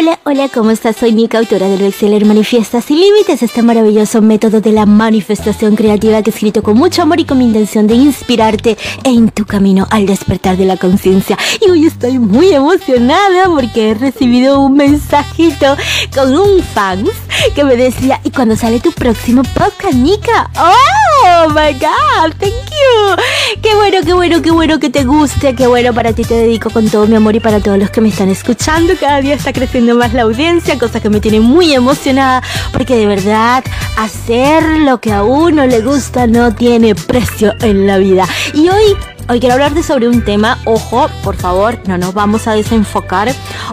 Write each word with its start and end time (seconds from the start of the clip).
Hola, 0.00 0.20
hola, 0.22 0.48
¿cómo 0.48 0.70
estás? 0.70 0.94
Soy 0.94 1.10
Nika, 1.10 1.38
autora 1.38 1.68
del 1.68 1.80
bestseller 1.80 2.24
Manifiesta 2.24 2.80
sin 2.80 3.00
Límites, 3.00 3.42
este 3.42 3.62
maravilloso 3.62 4.22
método 4.22 4.60
de 4.60 4.70
la 4.70 4.86
manifestación 4.86 5.74
creativa 5.74 6.22
que 6.22 6.30
he 6.30 6.32
escrito 6.32 6.62
con 6.62 6.78
mucho 6.78 7.02
amor 7.02 7.18
y 7.18 7.24
con 7.24 7.38
mi 7.38 7.46
intención 7.46 7.88
de 7.88 7.96
inspirarte 7.96 8.78
en 9.02 9.28
tu 9.28 9.44
camino 9.44 9.88
al 9.90 10.06
despertar 10.06 10.56
de 10.56 10.66
la 10.66 10.76
conciencia. 10.76 11.36
Y 11.60 11.68
hoy 11.68 11.86
estoy 11.86 12.20
muy 12.20 12.52
emocionada 12.52 13.46
porque 13.46 13.90
he 13.90 13.94
recibido 13.94 14.60
un 14.60 14.76
mensajito 14.76 15.76
con 16.14 16.32
un 16.32 16.62
fans 16.62 17.10
que 17.56 17.64
me 17.64 17.74
decía, 17.74 18.20
¿y 18.22 18.30
cuando 18.30 18.54
sale 18.54 18.78
tu 18.78 18.92
próximo 18.92 19.42
podcast, 19.42 19.94
Nika? 19.94 20.48
¡Oh, 20.60 21.07
my 21.48 21.72
God! 21.74 22.32
¡Thank 22.38 22.52
you! 22.52 23.60
¡Qué 23.62 23.74
bueno, 23.74 23.98
qué 24.04 24.12
bueno, 24.12 24.42
qué 24.42 24.50
bueno 24.50 24.78
que 24.78 24.90
te 24.90 25.04
guste! 25.04 25.54
¡Qué 25.54 25.66
bueno! 25.66 25.92
Para 25.92 26.12
ti 26.12 26.24
te 26.24 26.34
dedico 26.34 26.70
con 26.70 26.88
todo 26.88 27.06
mi 27.06 27.16
amor 27.16 27.36
y 27.36 27.40
para 27.40 27.60
todos 27.60 27.78
los 27.78 27.90
que 27.90 28.00
me 28.00 28.08
están 28.08 28.30
escuchando. 28.30 28.94
Cada 28.98 29.20
día 29.20 29.34
está 29.34 29.52
creciendo 29.52 29.94
más 29.94 30.14
la 30.14 30.22
audiencia, 30.22 30.78
cosa 30.78 31.00
que 31.00 31.10
me 31.10 31.20
tiene 31.20 31.40
muy 31.40 31.72
emocionada 31.72 32.42
porque 32.72 32.96
de 32.96 33.06
verdad 33.06 33.64
hacer 33.96 34.62
lo 34.80 35.00
que 35.00 35.12
a 35.12 35.22
uno 35.22 35.66
le 35.66 35.80
gusta 35.80 36.26
no 36.26 36.54
tiene 36.54 36.94
precio 36.94 37.52
en 37.60 37.86
la 37.86 37.98
vida. 37.98 38.26
Y 38.54 38.68
hoy 38.68 38.96
Hoy 39.30 39.40
quiero 39.40 39.56
hablarte 39.56 39.82
sobre 39.82 40.08
un 40.08 40.24
tema, 40.24 40.56
ojo, 40.64 41.06
por 41.22 41.36
favor, 41.36 41.78
no 41.86 41.98
nos 41.98 42.14
vamos 42.14 42.48
a 42.48 42.54
desenfocar. 42.54 43.30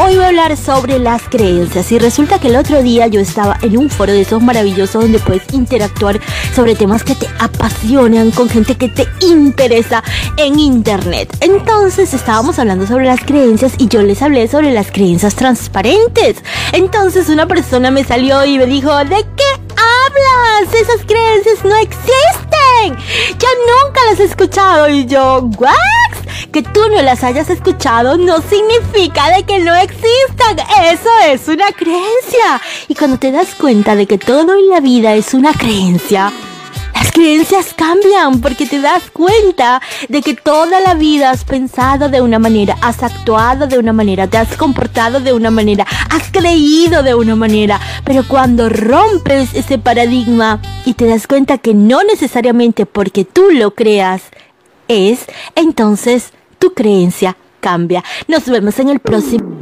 Hoy 0.00 0.14
voy 0.14 0.24
a 0.24 0.28
hablar 0.28 0.56
sobre 0.56 1.00
las 1.00 1.22
creencias. 1.22 1.90
Y 1.90 1.98
resulta 1.98 2.38
que 2.38 2.46
el 2.46 2.56
otro 2.56 2.84
día 2.84 3.08
yo 3.08 3.18
estaba 3.18 3.58
en 3.62 3.76
un 3.76 3.90
foro 3.90 4.12
de 4.12 4.20
esos 4.20 4.40
maravillosos 4.40 5.02
donde 5.02 5.18
puedes 5.18 5.42
interactuar 5.52 6.20
sobre 6.54 6.76
temas 6.76 7.02
que 7.02 7.16
te 7.16 7.26
apasionan 7.40 8.30
con 8.30 8.48
gente 8.48 8.76
que 8.76 8.88
te 8.88 9.08
interesa 9.20 10.04
en 10.36 10.60
internet. 10.60 11.36
Entonces 11.40 12.14
estábamos 12.14 12.60
hablando 12.60 12.86
sobre 12.86 13.06
las 13.06 13.24
creencias 13.24 13.72
y 13.76 13.88
yo 13.88 14.00
les 14.02 14.22
hablé 14.22 14.46
sobre 14.46 14.70
las 14.70 14.92
creencias 14.92 15.34
transparentes. 15.34 16.36
Entonces 16.72 17.28
una 17.28 17.48
persona 17.48 17.90
me 17.90 18.04
salió 18.04 18.44
y 18.44 18.56
me 18.56 18.66
dijo, 18.66 18.96
¿de 18.98 19.26
qué 19.36 19.50
hablas? 19.74 20.74
Esas 20.74 21.04
creencias 21.06 21.64
no 21.64 21.74
existen. 21.74 22.96
Ya 23.36 23.48
nunca 23.84 24.00
las 24.08 24.20
he 24.20 24.24
escuchado. 24.24 24.88
Y 24.88 25.06
yo, 25.06 25.50
¿what? 25.58 26.07
Que 26.52 26.62
tú 26.62 26.80
no 26.90 27.02
las 27.02 27.24
hayas 27.24 27.50
escuchado 27.50 28.16
no 28.16 28.40
significa 28.40 29.30
de 29.36 29.42
que 29.42 29.58
no 29.58 29.74
existan. 29.74 30.58
Eso 30.84 31.10
es 31.26 31.46
una 31.48 31.70
creencia. 31.72 32.60
Y 32.88 32.94
cuando 32.94 33.18
te 33.18 33.30
das 33.32 33.54
cuenta 33.54 33.94
de 33.94 34.06
que 34.06 34.18
todo 34.18 34.54
en 34.54 34.68
la 34.68 34.80
vida 34.80 35.14
es 35.14 35.34
una 35.34 35.52
creencia, 35.52 36.32
las 36.94 37.12
creencias 37.12 37.74
cambian 37.74 38.40
porque 38.40 38.66
te 38.66 38.80
das 38.80 39.10
cuenta 39.12 39.80
de 40.08 40.20
que 40.20 40.34
toda 40.34 40.80
la 40.80 40.94
vida 40.94 41.30
has 41.30 41.44
pensado 41.44 42.08
de 42.08 42.20
una 42.20 42.38
manera, 42.38 42.76
has 42.80 43.02
actuado 43.02 43.66
de 43.66 43.78
una 43.78 43.92
manera, 43.92 44.26
te 44.26 44.36
has 44.36 44.56
comportado 44.56 45.20
de 45.20 45.32
una 45.32 45.50
manera, 45.50 45.86
has 46.10 46.30
creído 46.32 47.02
de 47.02 47.14
una 47.14 47.36
manera. 47.36 47.78
Pero 48.04 48.24
cuando 48.26 48.68
rompes 48.68 49.54
ese 49.54 49.78
paradigma 49.78 50.60
y 50.84 50.94
te 50.94 51.06
das 51.06 51.26
cuenta 51.26 51.58
que 51.58 51.72
no 51.72 52.02
necesariamente 52.02 52.84
porque 52.84 53.24
tú 53.24 53.50
lo 53.52 53.74
creas 53.74 54.22
es, 54.88 55.26
entonces 55.54 56.32
tu 56.58 56.72
creencia 56.72 57.36
cambia. 57.60 58.04
Nos 58.26 58.48
vemos 58.48 58.78
en 58.78 58.88
el 58.88 59.00
próximo. 59.00 59.56